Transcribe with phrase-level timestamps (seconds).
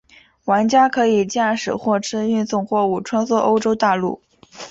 [0.45, 4.19] 玩家可以驾驶货车运送货物穿梭欧洲大陆。